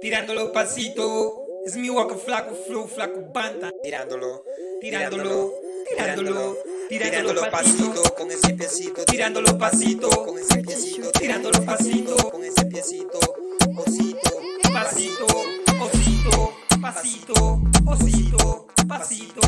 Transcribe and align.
tirando 0.00 0.34
los 0.34 0.50
pasitos. 0.50 1.32
Es 1.64 1.76
mi 1.76 1.90
walk 1.90 2.16
flaco, 2.24 2.54
flow, 2.54 2.86
flaco, 2.86 3.20
banda. 3.32 3.72
Tirándolo, 3.82 4.44
Tirándolo, 4.80 5.52
tirándolo, 6.88 7.40
pasitos. 7.50 7.50
pasitos 7.50 8.12
con 8.12 8.30
ese 8.30 8.54
piecito, 8.54 9.04
Tirando 9.04 9.40
los 9.40 9.54
pasitos. 9.54 10.16
con 10.18 10.38
ese 10.38 10.62
piecito, 10.62 11.10
Tirando 11.12 11.50
los 11.50 11.60
pasitos. 11.64 12.24
con 12.26 12.44
ese 12.44 12.64
piecito, 12.66 13.18
osito, 13.76 14.30
Pasito, 14.72 15.26
osito, 15.80 16.52
pasito, 16.80 17.60
osito, 17.86 18.66
pasito. 18.86 19.45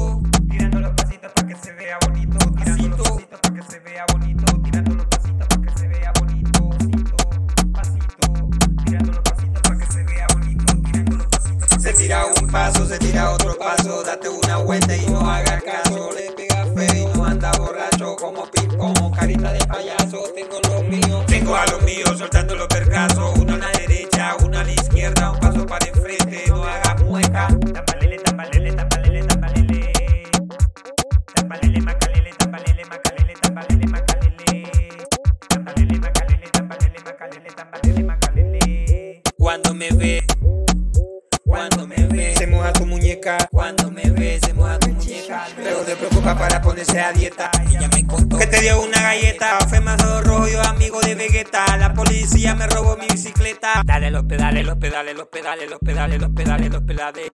Tira 11.98 12.26
un 12.26 12.46
paso, 12.46 12.86
se 12.86 12.96
tira 12.98 13.32
otro 13.32 13.58
paso, 13.58 14.04
date 14.04 14.28
una 14.28 14.58
vuelta 14.58 14.96
y 14.96 15.06
no 15.06 15.28
haga 15.28 15.60
caso. 15.60 16.10
Le 16.12 16.30
pega 16.32 16.64
fe 16.76 16.98
y 17.00 17.06
no 17.06 17.24
anda 17.24 17.50
borracho 17.58 18.14
como 18.16 18.48
ping 18.50 18.68
carita 19.16 19.52
de 19.52 19.66
payaso. 19.66 20.22
Tengo 20.34 20.60
lo 20.70 20.82
mío, 20.84 21.24
tengo 21.26 21.56
a 21.56 21.66
los 21.66 21.82
míos 21.82 22.16
soltando 22.16 22.54
los 22.54 22.68
percazos. 22.68 23.36
Uno 23.38 23.54
a 23.54 23.58
la 23.58 23.70
derecha, 23.72 24.36
uno 24.44 24.58
a 24.58 24.64
la 24.64 24.70
izquierda, 24.70 25.32
un 25.32 25.40
paso 25.40 25.66
para 25.66 25.86
enfrente, 25.86 26.44
no 26.48 26.62
haga 26.62 26.94
mueca. 27.04 27.48
Tambalele, 27.48 28.18
tambalele, 28.18 28.72
tambalele, 28.72 29.22
tambalele. 29.24 29.92
Tambalele, 31.34 31.80
macalele, 31.80 32.32
tambalele, 32.38 32.84
macalele, 32.84 33.34
tambalele, 33.42 33.86
macalele. 33.88 34.62
Tambalele, 35.48 35.98
macalele, 35.98 36.48
tambalele, 36.52 37.00
macalele, 37.04 37.50
tambalele, 37.50 38.02
macalele. 38.04 39.22
Cuando 39.36 39.74
me 39.74 39.90
ve, 39.90 40.27
Cuando 43.50 43.90
me 43.90 44.10
ve, 44.10 44.38
se 44.42 44.54
moja 44.54 44.78
tu 44.78 44.88
muñeca. 44.88 45.46
Pero 45.56 45.78
te 45.78 45.96
preocupa 45.96 46.38
para 46.38 46.60
ponerse 46.62 47.00
a 47.00 47.12
dieta. 47.12 47.50
Ella 47.68 47.88
me 47.94 48.06
contó 48.06 48.38
que 48.38 48.46
te 48.46 48.60
dio 48.60 48.82
una 48.82 49.00
galleta. 49.02 49.58
Fue 49.68 49.80
más 49.80 50.00
rojo, 50.24 50.48
yo 50.48 50.62
amigo 50.62 51.00
de 51.00 51.14
Vegeta. 51.14 51.76
La 51.76 51.92
policía 51.92 52.54
me 52.54 52.66
robó 52.66 52.96
mi 52.96 53.06
bicicleta. 53.06 53.82
Dale 53.84 54.10
los 54.10 54.24
pedales, 54.24 54.64
los 54.64 54.76
pedales, 54.76 55.16
los 55.16 55.28
pedales, 55.28 55.70
los 55.70 55.80
pedales, 55.80 56.20
los 56.20 56.30
pedales, 56.30 56.70
los 56.70 56.82
pedales. 56.82 57.30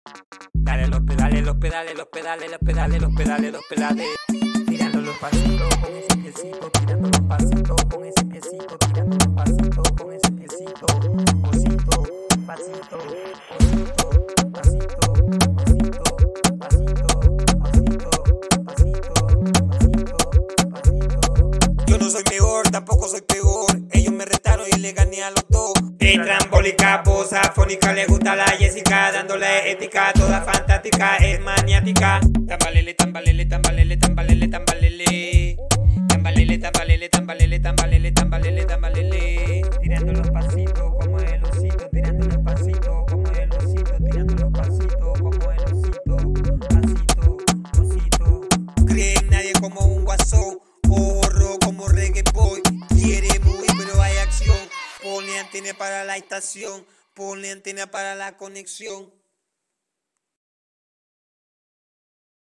Dale 0.53 0.87
los 0.89 1.01
pedales, 1.03 1.45
los 1.45 1.57
pedales, 1.57 1.97
los 1.97 2.09
pedales, 2.09 2.51
los 2.51 2.59
pedales, 2.59 3.01
los 3.03 3.15
pedales, 3.15 3.53
los 3.53 3.63
pedales. 3.69 4.07
Tirando 4.67 5.01
los 5.01 5.17
pasitos 5.19 5.74
Ellos 23.93 24.13
me 24.13 24.25
retaron 24.25 24.67
y 24.75 24.79
le 24.79 24.93
gané 24.93 25.23
a 25.23 25.31
los 25.31 25.45
dos. 25.49 25.73
En 25.99 26.23
trambólica, 26.23 27.03
posa, 27.03 27.43
fónica, 27.55 27.93
le 27.93 28.07
gusta 28.07 28.37
la 28.37 28.47
Jessica, 28.47 29.11
dándole 29.13 29.71
ética, 29.71 30.13
toda 30.15 30.43
fantástica, 30.43 31.17
es 31.17 31.41
maniática. 31.41 32.21
Tambalele, 32.47 32.95
tambalele, 32.95 33.47
tambalele, 33.47 33.97
tambalele, 33.97 34.49
tambalele. 34.49 35.57
Tambalele, 36.09 36.59
tambalele, 36.59 37.09
tambalele, 37.09 37.61
tambalele, 37.61 38.13
tambalele, 38.13 38.65
tambalele. 38.65 39.63
Tirando 39.83 40.13
los 40.13 40.31
pasitos 40.31 40.95
como 41.01 41.19
el 41.19 41.45
osito, 41.45 41.89
tirando 41.93 42.27
los 42.27 42.39
pasitos 42.39 43.05
como 43.11 43.27
el 43.29 43.51
osito, 43.53 43.97
tirando 44.05 44.35
los 44.35 44.53
pasitos 44.53 45.19
como 45.21 45.51
el 45.53 45.65
osito, 45.65 46.17
pasito, 46.69 47.37
osito. 47.81 48.41
Cree 48.87 49.15
en 49.19 49.31
nadie 49.31 49.53
como 49.61 49.81
un 49.81 49.94
antena 55.45 55.75
para 55.75 56.05
la 56.05 56.17
estación, 56.17 56.87
ponle 57.15 57.51
antena 57.51 57.91
para 57.91 58.15
la 58.15 58.37
conexión. 58.37 59.13